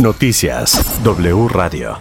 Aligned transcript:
Noticias 0.00 1.02
W 1.02 1.48
Radio. 1.48 1.98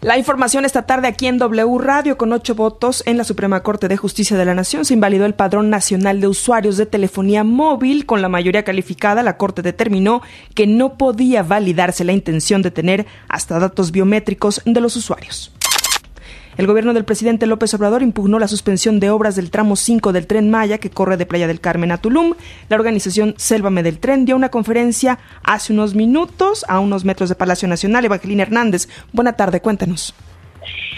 La 0.00 0.18
información 0.18 0.64
esta 0.64 0.82
tarde 0.82 1.06
aquí 1.06 1.28
en 1.28 1.38
W 1.38 1.78
Radio 1.78 2.18
con 2.18 2.32
ocho 2.32 2.56
votos 2.56 3.04
en 3.06 3.16
la 3.16 3.22
Suprema 3.22 3.62
Corte 3.62 3.86
de 3.86 3.96
Justicia 3.96 4.36
de 4.36 4.44
la 4.44 4.54
Nación 4.54 4.84
se 4.84 4.94
invalidó 4.94 5.26
el 5.26 5.34
Padrón 5.34 5.70
Nacional 5.70 6.20
de 6.20 6.26
Usuarios 6.26 6.76
de 6.76 6.86
Telefonía 6.86 7.44
Móvil 7.44 8.04
con 8.04 8.20
la 8.20 8.28
mayoría 8.28 8.64
calificada. 8.64 9.22
La 9.22 9.36
Corte 9.36 9.62
determinó 9.62 10.22
que 10.54 10.66
no 10.66 10.98
podía 10.98 11.44
validarse 11.44 12.02
la 12.02 12.12
intención 12.12 12.62
de 12.62 12.72
tener 12.72 13.06
hasta 13.28 13.60
datos 13.60 13.92
biométricos 13.92 14.60
de 14.64 14.80
los 14.80 14.96
usuarios. 14.96 15.52
El 16.56 16.66
gobierno 16.66 16.94
del 16.94 17.04
presidente 17.04 17.44
López 17.44 17.74
Obrador 17.74 18.02
impugnó 18.02 18.38
la 18.38 18.48
suspensión 18.48 18.98
de 18.98 19.10
obras 19.10 19.36
del 19.36 19.50
tramo 19.50 19.76
5 19.76 20.14
del 20.14 20.26
tren 20.26 20.50
Maya 20.50 20.78
que 20.78 20.88
corre 20.88 21.18
de 21.18 21.26
Playa 21.26 21.46
del 21.46 21.60
Carmen 21.60 21.92
a 21.92 21.98
Tulum. 21.98 22.34
La 22.70 22.76
organización 22.76 23.34
Sélvame 23.36 23.82
del 23.82 23.98
Tren 23.98 24.24
dio 24.24 24.36
una 24.36 24.48
conferencia 24.48 25.18
hace 25.44 25.74
unos 25.74 25.94
minutos 25.94 26.64
a 26.66 26.80
unos 26.80 27.04
metros 27.04 27.28
de 27.28 27.34
Palacio 27.34 27.68
Nacional. 27.68 28.06
Evangelina 28.06 28.44
Hernández, 28.44 28.88
buena 29.12 29.34
tarde, 29.34 29.60
cuéntanos. 29.60 30.14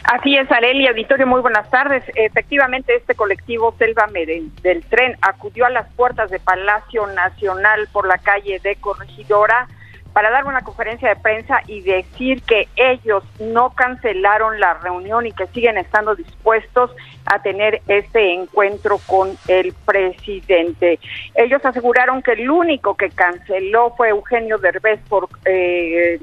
Así 0.05 0.37
es, 0.37 0.49
Areli, 0.53 0.87
auditorio, 0.87 1.27
muy 1.27 1.41
buenas 1.41 1.69
tardes. 1.71 2.05
Efectivamente, 2.15 2.95
este 2.95 3.17
colectivo 3.17 3.75
Sélvame 3.79 4.27
del, 4.27 4.55
del 4.63 4.85
Tren 4.85 5.17
acudió 5.23 5.67
a 5.67 5.71
las 5.71 5.93
puertas 5.95 6.31
de 6.31 6.39
Palacio 6.39 7.09
Nacional 7.09 7.89
por 7.91 8.07
la 8.07 8.19
calle 8.19 8.61
de 8.63 8.77
Corregidora 8.77 9.67
para 10.19 10.31
dar 10.31 10.47
una 10.47 10.63
conferencia 10.63 11.11
de 11.11 11.15
prensa 11.15 11.63
y 11.69 11.81
decir 11.81 12.43
que 12.43 12.67
ellos 12.75 13.23
no 13.39 13.71
cancelaron 13.71 14.59
la 14.59 14.75
reunión 14.75 15.29
y 15.29 15.33
que 15.33 15.47
siguen 15.47 15.79
estando 15.79 16.17
dispuestos 16.17 16.91
a 17.25 17.41
tener 17.41 17.83
este 17.87 18.35
encuentro 18.35 18.99
con 19.07 19.39
el 19.47 19.73
presidente. 19.85 20.99
Ellos 21.37 21.65
aseguraron 21.65 22.21
que 22.21 22.33
el 22.33 22.51
único 22.51 22.97
que 22.97 23.11
canceló 23.11 23.95
fue 23.97 24.09
Eugenio 24.09 24.59
Derbez 24.59 24.99
por 25.09 25.29
eh, 25.45 26.19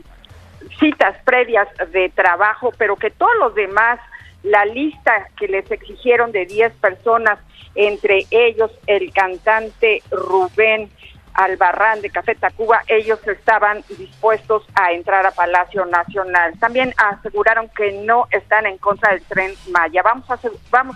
citas 0.77 1.15
previas 1.23 1.69
de 1.93 2.09
trabajo, 2.09 2.73
pero 2.77 2.97
que 2.97 3.11
todos 3.11 3.31
los 3.39 3.55
demás, 3.55 4.01
la 4.43 4.65
lista 4.65 5.29
que 5.39 5.47
les 5.47 5.71
exigieron 5.71 6.33
de 6.33 6.45
10 6.45 6.73
personas, 6.81 7.39
entre 7.75 8.25
ellos 8.29 8.71
el 8.87 9.13
cantante 9.13 10.03
Rubén, 10.11 10.89
Albarrán 11.35 12.01
de 12.01 12.09
Café 12.09 12.33
Tacuba, 12.35 12.81
ellos 12.87 13.19
estaban 13.27 13.83
dispuestos 13.97 14.63
a 14.73 14.93
entrar 14.93 15.25
a 15.25 15.31
Palacio 15.31 15.85
Nacional. 15.85 16.57
También 16.59 16.93
aseguraron 16.97 17.69
que 17.69 17.91
no 17.91 18.27
están 18.31 18.65
en 18.65 18.77
contra 18.77 19.11
del 19.11 19.21
tren 19.23 19.53
Maya. 19.69 20.01
Vamos 20.01 20.29
a, 20.29 20.35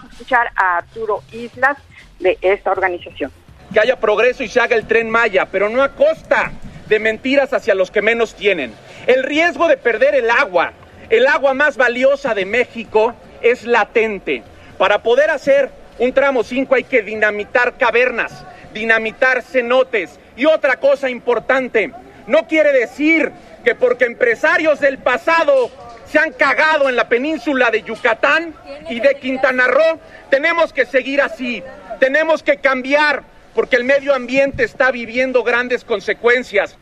escuchar 0.10 0.50
a 0.56 0.78
Arturo 0.78 1.22
Islas 1.32 1.78
de 2.20 2.38
esta 2.42 2.72
organización. 2.72 3.32
Que 3.74 3.80
haya 3.80 4.00
progreso 4.00 4.44
y 4.44 4.48
se 4.48 4.62
haga 4.62 4.76
el 4.76 4.88
tren 4.88 5.10
Maya, 5.10 5.46
pero 5.52 5.70
no 5.70 5.84
a 5.84 5.90
costa 5.90 6.52
de 6.88 7.00
mentiras 7.00 7.54
hacia 7.54 7.76
los 7.76 7.92
que 7.92 8.02
menos 8.02 8.34
tienen. 8.34 8.74
El 9.08 9.24
riesgo 9.24 9.68
de 9.68 9.78
perder 9.78 10.16
el 10.16 10.30
agua, 10.30 10.74
el 11.10 11.28
agua 11.28 11.54
más 11.54 11.78
valiosa 11.78 12.34
de 12.34 12.46
México, 12.46 13.14
es 13.42 13.66
latente. 13.66 14.44
Para 14.78 15.04
poder 15.04 15.30
hacer 15.30 15.70
un 16.00 16.14
tramo 16.14 16.44
5 16.44 16.76
hay 16.76 16.86
que 16.86 17.04
dinamitar 17.04 17.78
cavernas, 17.78 18.46
dinamitar 18.74 19.42
cenotes, 19.44 20.20
y 20.40 20.46
otra 20.46 20.78
cosa 20.78 21.10
importante, 21.10 21.92
no 22.26 22.48
quiere 22.48 22.72
decir 22.72 23.30
que 23.66 23.76
porque 23.76 24.06
empresarios 24.06 24.80
del 24.80 24.98
pasado 24.98 25.70
se 26.06 26.18
han 26.18 26.32
cagado 26.32 26.88
en 26.88 26.96
la 26.96 27.10
península 27.10 27.70
de 27.72 27.82
Yucatán 27.82 28.56
y 28.90 29.02
de 29.02 29.16
Quintana 29.16 29.68
Roo, 29.68 30.00
tenemos 30.30 30.72
que 30.72 30.86
seguir 30.86 31.22
así, 31.22 31.62
tenemos 32.00 32.42
que 32.42 32.56
cambiar 32.56 33.24
porque 33.54 33.76
el 33.76 33.84
medio 33.84 34.16
ambiente 34.16 34.64
está 34.64 34.92
viviendo 34.92 35.44
grandes 35.44 35.84
consecuencias. 35.84 36.78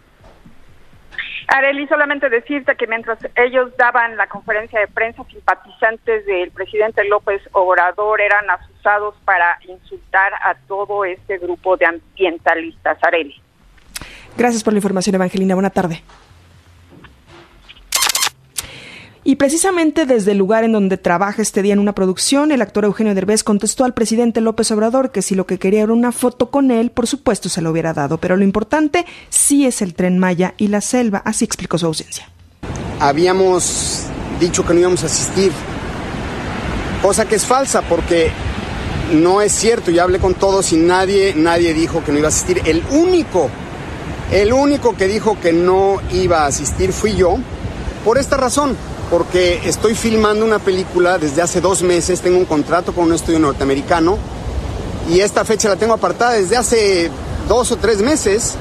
Areli, 1.48 1.88
solamente 1.88 2.30
decirte 2.30 2.76
que 2.76 2.86
mientras 2.86 3.18
ellos 3.36 3.76
daban 3.76 4.18
la 4.18 4.28
conferencia 4.28 4.80
de 4.82 4.88
prensa, 4.88 5.24
simpatizantes 5.32 6.28
del 6.28 6.52
presidente 6.52 7.04
López 7.06 7.42
Obrador 7.54 8.22
eran 8.22 8.48
asusados 8.52 9.16
para 9.26 9.58
insultar 9.68 10.34
a 10.44 10.54
todo 10.68 11.06
este 11.06 11.40
grupo 11.40 11.76
de 11.76 11.88
ambientalistas. 11.88 13.00
Areli. 13.02 13.42
Gracias 14.38 14.64
por 14.64 14.74
la 14.74 14.78
información, 14.78 15.16
Evangelina. 15.16 15.56
Buena 15.56 15.72
tarde. 15.72 16.04
Y 19.24 19.36
precisamente 19.36 20.06
desde 20.06 20.32
el 20.32 20.38
lugar 20.38 20.64
en 20.64 20.72
donde 20.72 20.96
trabaja 20.96 21.42
este 21.42 21.62
día 21.62 21.74
en 21.74 21.80
una 21.80 21.94
producción, 21.94 22.54
el 22.54 22.62
actor 22.62 22.86
Eugenio 22.86 23.14
Derbez 23.14 23.44
contestó 23.44 23.84
al 23.84 23.94
presidente 23.94 24.40
López 24.40 24.72
Obrador 24.72 25.12
que 25.12 25.22
si 25.22 25.36
lo 25.36 25.46
que 25.46 25.60
quería 25.60 25.84
era 25.84 25.92
una 25.92 26.14
foto 26.14 26.50
con 26.50 26.72
él, 26.72 26.92
por 26.92 27.08
supuesto 27.08 27.50
se 27.50 27.62
lo 27.62 27.72
hubiera 27.72 27.94
dado, 27.94 28.20
pero 28.20 28.38
lo 28.38 28.46
importante 28.46 29.06
sí 29.28 29.66
es 29.66 29.82
el 29.82 29.96
tren 29.96 30.18
Maya 30.18 30.54
y 30.58 30.70
la 30.70 30.80
selva, 30.80 31.24
así 31.26 31.44
explicó 31.44 31.78
su 31.78 31.88
ausencia. 31.88 32.30
Habíamos 33.02 34.06
dicho 34.40 34.66
que 34.66 34.74
no 34.74 34.80
íbamos 34.80 35.04
a 35.04 35.08
asistir, 35.08 35.52
cosa 37.02 37.28
que 37.28 37.36
es 37.36 37.46
falsa 37.46 37.82
porque 37.82 38.32
no 39.14 39.42
es 39.42 39.52
cierto, 39.52 39.92
ya 39.92 40.04
hablé 40.04 40.20
con 40.20 40.36
todos 40.36 40.72
y 40.72 40.78
nadie, 40.78 41.34
nadie 41.36 41.74
dijo 41.74 42.02
que 42.02 42.14
no 42.14 42.20
iba 42.20 42.28
a 42.28 42.30
asistir. 42.30 42.62
El 42.64 42.82
único 42.92 43.50
el 44.32 44.52
único 44.52 44.96
que 44.96 45.08
dijo 45.08 45.40
que 45.40 45.54
no 45.54 46.02
iba 46.12 46.44
a 46.44 46.48
asistir 46.48 46.92
fui 46.92 47.16
yo, 47.16 47.38
por 48.04 48.18
esta 48.18 48.38
razón, 48.38 48.76
porque 49.10 49.62
estoy 49.66 49.96
filmando 49.96 50.46
una 50.46 50.60
película 50.60 51.18
desde 51.18 51.42
hace 51.42 51.62
dos 51.62 51.82
meses, 51.82 52.22
tengo 52.22 52.38
un 52.38 52.46
contrato 52.46 52.94
con 52.94 53.06
un 53.06 53.14
estudio 53.14 53.40
norteamericano 53.40 54.18
y 55.10 55.22
esta 55.22 55.46
fecha 55.46 55.70
la 55.70 55.78
tengo 55.78 55.94
apartada 55.94 56.34
desde 56.34 56.58
hace 56.58 57.10
dos 57.48 57.72
o 57.72 57.78
tres 57.78 58.02
meses. 58.02 58.58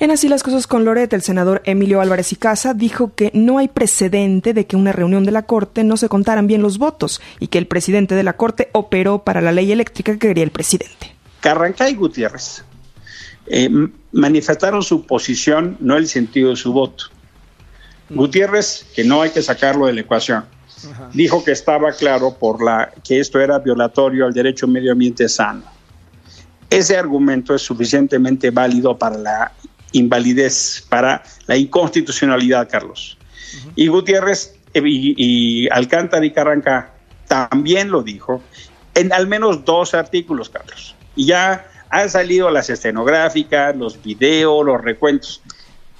En 0.00 0.10
Así 0.10 0.28
las 0.28 0.42
cosas 0.42 0.66
con 0.66 0.84
Loret, 0.84 1.12
el 1.12 1.22
senador 1.22 1.62
Emilio 1.64 2.00
Álvarez 2.00 2.32
y 2.32 2.36
Casa 2.36 2.74
dijo 2.74 3.14
que 3.14 3.30
no 3.34 3.58
hay 3.58 3.68
precedente 3.68 4.52
de 4.52 4.66
que 4.66 4.74
una 4.74 4.90
reunión 4.90 5.24
de 5.24 5.30
la 5.30 5.42
Corte 5.42 5.84
no 5.84 5.96
se 5.96 6.08
contaran 6.08 6.48
bien 6.48 6.60
los 6.60 6.78
votos 6.78 7.20
y 7.38 7.46
que 7.46 7.58
el 7.58 7.68
presidente 7.68 8.16
de 8.16 8.24
la 8.24 8.32
Corte 8.32 8.68
operó 8.72 9.22
para 9.22 9.40
la 9.40 9.52
ley 9.52 9.70
eléctrica 9.70 10.14
que 10.14 10.18
quería 10.18 10.42
el 10.42 10.50
presidente. 10.50 11.14
Carranca 11.40 11.88
y 11.88 11.94
Gutiérrez 11.94 12.64
eh, 13.46 13.70
manifestaron 14.12 14.82
su 14.82 15.06
posición, 15.06 15.76
no 15.80 15.96
el 15.96 16.06
sentido 16.06 16.50
de 16.50 16.56
su 16.56 16.72
voto. 16.72 17.06
Gutiérrez, 18.10 18.86
que 18.94 19.04
no 19.04 19.22
hay 19.22 19.30
que 19.30 19.42
sacarlo 19.42 19.86
de 19.86 19.94
la 19.94 20.00
ecuación, 20.02 20.44
dijo 21.14 21.42
que 21.44 21.52
estaba 21.52 21.92
claro 21.92 22.36
por 22.38 22.62
la 22.62 22.92
que 23.04 23.20
esto 23.20 23.40
era 23.40 23.58
violatorio 23.58 24.26
al 24.26 24.32
derecho 24.32 24.66
a 24.66 24.68
medio 24.68 24.92
ambiente 24.92 25.28
sano. 25.28 25.62
Ese 26.68 26.96
argumento 26.96 27.54
es 27.54 27.62
suficientemente 27.62 28.50
válido 28.50 28.96
para 28.96 29.16
la 29.16 29.52
invalidez, 29.92 30.84
para 30.88 31.22
la 31.46 31.56
inconstitucionalidad, 31.56 32.68
Carlos. 32.68 33.18
Y 33.76 33.88
Gutiérrez 33.88 34.54
eh, 34.74 34.82
y, 34.84 35.14
y 35.16 35.68
Alcántara 35.70 36.24
y 36.24 36.32
Carranca 36.32 36.92
también 37.28 37.90
lo 37.90 38.02
dijo 38.02 38.42
en 38.94 39.12
al 39.12 39.26
menos 39.26 39.64
dos 39.64 39.94
artículos, 39.94 40.50
Carlos. 40.50 40.94
Y 41.16 41.26
ya 41.26 41.66
han 41.92 42.08
salido 42.08 42.50
las 42.50 42.70
estenográficas, 42.70 43.76
los 43.76 44.02
videos, 44.02 44.64
los 44.64 44.80
recuentos. 44.80 45.42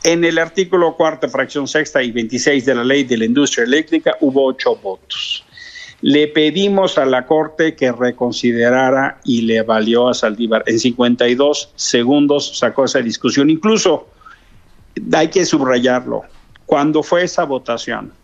En 0.03 0.25
el 0.25 0.39
artículo 0.39 0.97
cuarta, 0.97 1.29
fracción 1.29 1.69
sexta 1.69 2.03
y 2.03 2.11
26 2.11 2.65
de 2.65 2.75
la 2.75 2.83
ley 2.83 3.05
de 3.05 3.19
la 3.19 3.27
industria 3.27 3.65
eléctrica 3.65 4.17
hubo 4.21 4.47
ocho 4.47 4.75
votos. 4.75 5.45
Le 6.01 6.29
pedimos 6.29 6.97
a 6.97 7.05
la 7.05 7.27
Corte 7.27 7.77
que 7.77 7.93
reconsiderara 7.93 9.21
y 9.23 9.43
le 9.43 9.61
valió 9.63 10.09
a 10.09 10.15
Saldívar. 10.15 10.65
En 10.67 10.79
52 10.79 11.73
segundos 11.77 12.59
sacó 12.59 12.87
esa 12.87 13.01
discusión. 13.01 13.51
Incluso 13.51 14.09
hay 15.13 15.29
que 15.29 15.45
subrayarlo. 15.45 16.23
Cuando 16.65 17.03
fue 17.03 17.25
esa 17.25 17.45
votación, 17.45 18.15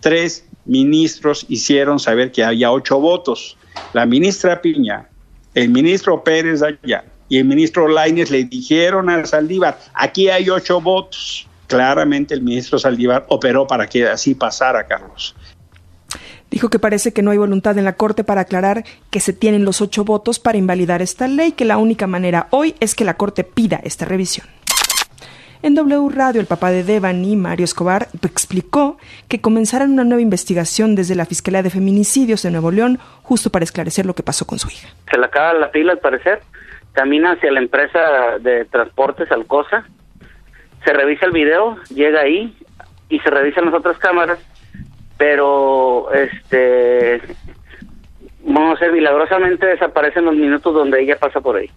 tres 0.00 0.44
ministros 0.64 1.46
hicieron 1.48 2.00
saber 2.00 2.32
que 2.32 2.42
había 2.42 2.72
ocho 2.72 2.98
votos. 2.98 3.56
La 3.92 4.06
ministra 4.06 4.60
Piña, 4.60 5.08
el 5.54 5.68
ministro 5.68 6.22
Pérez 6.22 6.62
allá 6.62 7.04
y 7.28 7.38
el 7.38 7.44
ministro 7.44 7.88
Laines 7.88 8.30
le 8.30 8.44
dijeron 8.44 9.08
a 9.08 9.24
Saldívar, 9.24 9.78
aquí 9.94 10.28
hay 10.28 10.50
ocho 10.50 10.80
votos. 10.80 11.48
Claramente 11.66 12.34
el 12.34 12.42
ministro 12.42 12.78
Saldívar 12.78 13.24
operó 13.28 13.66
para 13.66 13.86
que 13.86 14.06
así 14.06 14.34
pasara, 14.34 14.86
Carlos. 14.86 15.34
Dijo 16.50 16.68
que 16.68 16.78
parece 16.78 17.14
que 17.14 17.22
no 17.22 17.30
hay 17.30 17.38
voluntad 17.38 17.78
en 17.78 17.86
la 17.86 17.94
Corte 17.94 18.24
para 18.24 18.42
aclarar 18.42 18.84
que 19.08 19.20
se 19.20 19.32
tienen 19.32 19.64
los 19.64 19.80
ocho 19.80 20.04
votos 20.04 20.38
para 20.38 20.58
invalidar 20.58 21.00
esta 21.00 21.26
ley, 21.26 21.52
que 21.52 21.64
la 21.64 21.78
única 21.78 22.06
manera 22.06 22.48
hoy 22.50 22.74
es 22.80 22.94
que 22.94 23.06
la 23.06 23.14
Corte 23.14 23.42
pida 23.42 23.80
esta 23.82 24.04
revisión. 24.04 24.46
En 25.64 25.76
W 25.76 26.08
Radio, 26.12 26.40
el 26.40 26.48
papá 26.48 26.72
de 26.72 26.82
Devani, 26.82 27.36
Mario 27.36 27.62
Escobar, 27.62 28.08
explicó 28.24 28.98
que 29.28 29.40
comenzarán 29.40 29.92
una 29.92 30.02
nueva 30.02 30.20
investigación 30.20 30.96
desde 30.96 31.14
la 31.14 31.24
Fiscalía 31.24 31.62
de 31.62 31.70
Feminicidios 31.70 32.42
de 32.42 32.50
Nuevo 32.50 32.72
León, 32.72 32.98
justo 33.22 33.48
para 33.48 33.62
esclarecer 33.62 34.04
lo 34.04 34.14
que 34.14 34.24
pasó 34.24 34.44
con 34.44 34.58
su 34.58 34.68
hija. 34.68 34.88
Se 35.08 35.16
le 35.16 35.24
acaba 35.24 35.54
la 35.54 35.70
pila, 35.70 35.92
al 35.92 36.00
parecer. 36.00 36.40
Camina 36.94 37.32
hacia 37.32 37.52
la 37.52 37.60
empresa 37.60 38.38
de 38.40 38.64
transportes 38.64 39.30
Alcosa. 39.30 39.86
Se 40.84 40.92
revisa 40.92 41.26
el 41.26 41.32
video, 41.32 41.78
llega 41.94 42.22
ahí 42.22 42.56
y 43.08 43.20
se 43.20 43.30
revisan 43.30 43.66
las 43.66 43.74
otras 43.74 43.98
cámaras. 43.98 44.40
Pero, 45.16 46.12
este. 46.12 47.22
Vamos 48.44 48.74
a 48.74 48.78
ser 48.80 48.92
milagrosamente 48.92 49.66
desaparecen 49.66 50.24
los 50.24 50.34
minutos 50.34 50.74
donde 50.74 51.00
ella 51.00 51.16
pasa 51.20 51.40
por 51.40 51.54
ahí. 51.54 51.70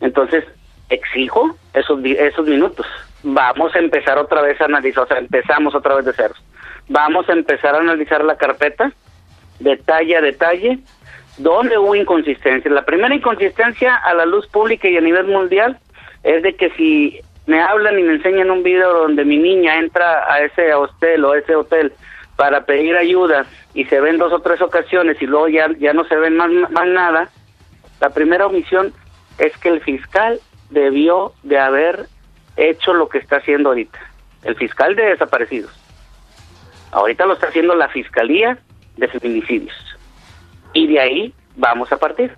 Entonces, 0.00 0.42
exijo 0.90 1.56
esos, 1.72 2.04
esos 2.04 2.46
minutos. 2.46 2.86
vamos 3.22 3.74
a 3.74 3.78
empezar 3.78 4.18
otra 4.18 4.42
vez 4.42 4.60
a 4.60 4.64
analizar, 4.64 5.04
o 5.04 5.06
sea, 5.06 5.18
empezamos 5.18 5.74
otra 5.74 5.94
vez 5.94 6.04
de 6.04 6.12
cero. 6.12 6.34
Vamos 6.88 7.28
a 7.28 7.32
empezar 7.32 7.74
a 7.74 7.78
analizar 7.78 8.24
la 8.24 8.36
carpeta, 8.36 8.92
detalle 9.60 10.16
a 10.16 10.20
detalle, 10.20 10.80
dónde 11.38 11.78
hubo 11.78 11.94
inconsistencias. 11.94 12.72
La 12.72 12.84
primera 12.84 13.14
inconsistencia 13.14 13.96
a 13.96 14.14
la 14.14 14.26
luz 14.26 14.46
pública 14.48 14.88
y 14.88 14.96
a 14.96 15.00
nivel 15.00 15.26
mundial 15.26 15.78
es 16.22 16.42
de 16.42 16.54
que 16.54 16.70
si 16.70 17.20
me 17.46 17.60
hablan 17.60 17.98
y 17.98 18.02
me 18.02 18.14
enseñan 18.14 18.50
un 18.50 18.62
video 18.62 18.92
donde 18.92 19.24
mi 19.24 19.38
niña 19.38 19.78
entra 19.78 20.32
a 20.32 20.40
ese 20.40 20.74
hostel 20.74 21.24
o 21.24 21.34
ese 21.34 21.54
hotel 21.54 21.92
para 22.36 22.64
pedir 22.64 22.96
ayuda 22.96 23.46
y 23.74 23.84
se 23.84 24.00
ven 24.00 24.18
dos 24.18 24.32
o 24.32 24.40
tres 24.40 24.60
ocasiones 24.62 25.20
y 25.20 25.26
luego 25.26 25.48
ya, 25.48 25.68
ya 25.78 25.92
no 25.92 26.04
se 26.04 26.16
ven 26.16 26.36
más 26.36 26.86
nada, 26.86 27.28
la 28.00 28.10
primera 28.10 28.46
omisión 28.46 28.92
es 29.38 29.56
que 29.58 29.68
el 29.68 29.80
fiscal 29.82 30.40
debió 30.70 31.34
de 31.42 31.58
haber 31.58 32.06
hecho 32.56 32.94
lo 32.94 33.08
que 33.08 33.18
está 33.18 33.36
haciendo 33.36 33.70
ahorita, 33.70 33.98
el 34.42 34.56
fiscal 34.56 34.96
de 34.96 35.04
desaparecidos. 35.04 35.72
Ahorita 36.92 37.26
lo 37.26 37.34
está 37.34 37.48
haciendo 37.48 37.74
la 37.74 37.88
Fiscalía 37.88 38.58
de 38.96 39.08
Feminicidios. 39.08 39.76
Y 40.72 40.86
de 40.88 41.00
ahí 41.00 41.34
vamos 41.56 41.92
a 41.92 41.98
partir. 41.98 42.36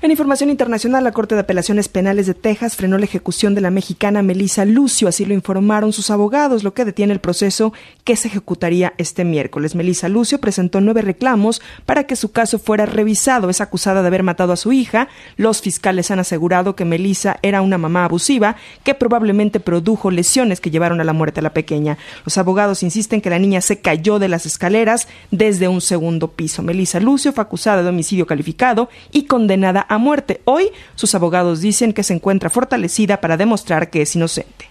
En 0.00 0.12
información 0.12 0.48
internacional, 0.48 1.02
la 1.02 1.10
Corte 1.10 1.34
de 1.34 1.40
Apelaciones 1.40 1.88
Penales 1.88 2.28
de 2.28 2.34
Texas 2.34 2.76
frenó 2.76 2.98
la 2.98 3.04
ejecución 3.04 3.56
de 3.56 3.60
la 3.60 3.72
mexicana 3.72 4.22
Melissa 4.22 4.64
Lucio, 4.64 5.08
así 5.08 5.24
lo 5.24 5.34
informaron 5.34 5.92
sus 5.92 6.10
abogados, 6.10 6.62
lo 6.62 6.72
que 6.72 6.84
detiene 6.84 7.12
el 7.12 7.18
proceso 7.18 7.72
que 8.04 8.14
se 8.14 8.28
ejecutaría 8.28 8.94
este 8.96 9.24
miércoles. 9.24 9.74
Melissa 9.74 10.08
Lucio 10.08 10.38
presentó 10.38 10.80
nueve 10.80 11.02
reclamos 11.02 11.60
para 11.84 12.04
que 12.04 12.14
su 12.14 12.30
caso 12.30 12.60
fuera 12.60 12.86
revisado. 12.86 13.50
Es 13.50 13.60
acusada 13.60 14.02
de 14.02 14.06
haber 14.06 14.22
matado 14.22 14.52
a 14.52 14.56
su 14.56 14.70
hija. 14.70 15.08
Los 15.36 15.62
fiscales 15.62 16.12
han 16.12 16.20
asegurado 16.20 16.76
que 16.76 16.84
Melissa 16.84 17.40
era 17.42 17.60
una 17.60 17.76
mamá 17.76 18.04
abusiva 18.04 18.54
que 18.84 18.94
probablemente 18.94 19.58
produjo 19.58 20.12
lesiones 20.12 20.60
que 20.60 20.70
llevaron 20.70 21.00
a 21.00 21.04
la 21.04 21.12
muerte 21.12 21.40
a 21.40 21.42
la 21.42 21.52
pequeña. 21.52 21.98
Los 22.24 22.38
abogados 22.38 22.84
insisten 22.84 23.20
que 23.20 23.30
la 23.30 23.40
niña 23.40 23.60
se 23.62 23.80
cayó 23.80 24.20
de 24.20 24.28
las 24.28 24.46
escaleras 24.46 25.08
desde 25.32 25.66
un 25.66 25.80
segundo 25.80 26.28
piso. 26.28 26.62
Melissa 26.62 27.00
Lucio 27.00 27.32
fue 27.32 27.42
acusada 27.42 27.82
de 27.82 27.88
homicidio 27.88 28.28
calificado 28.28 28.88
y 29.10 29.24
condenada 29.24 29.87
a 29.88 29.98
muerte. 29.98 30.40
Hoy 30.44 30.70
sus 30.94 31.14
abogados 31.14 31.60
dicen 31.60 31.92
que 31.92 32.02
se 32.02 32.14
encuentra 32.14 32.50
fortalecida 32.50 33.20
para 33.20 33.36
demostrar 33.36 33.90
que 33.90 34.02
es 34.02 34.14
inocente. 34.14 34.68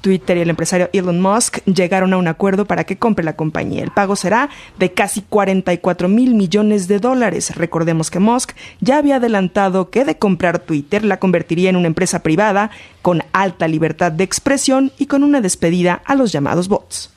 Twitter 0.00 0.36
y 0.36 0.42
el 0.42 0.50
empresario 0.50 0.90
Elon 0.92 1.20
Musk 1.20 1.58
llegaron 1.64 2.12
a 2.12 2.18
un 2.18 2.28
acuerdo 2.28 2.66
para 2.66 2.84
que 2.84 2.98
compre 2.98 3.24
la 3.24 3.34
compañía. 3.36 3.82
El 3.82 3.90
pago 3.90 4.14
será 4.16 4.50
de 4.78 4.92
casi 4.92 5.22
44 5.22 6.08
mil 6.08 6.34
millones 6.34 6.88
de 6.88 6.98
dólares. 6.98 7.56
Recordemos 7.56 8.10
que 8.10 8.18
Musk 8.18 8.52
ya 8.80 8.98
había 8.98 9.16
adelantado 9.16 9.88
que 9.90 10.04
de 10.04 10.18
comprar 10.18 10.58
Twitter 10.60 11.04
la 11.04 11.18
convertiría 11.18 11.70
en 11.70 11.76
una 11.76 11.88
empresa 11.88 12.22
privada 12.22 12.70
con 13.02 13.22
alta 13.32 13.68
libertad 13.68 14.12
de 14.12 14.24
expresión 14.24 14.92
y 14.98 15.06
con 15.06 15.24
una 15.24 15.40
despedida 15.40 16.02
a 16.04 16.14
los 16.14 16.32
llamados 16.32 16.68
bots. 16.68 17.12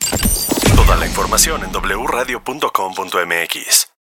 Toda 0.75 0.95
la 0.97 1.05
información 1.05 1.61
en 1.63 1.71
wradio.com.mx. 1.71 3.90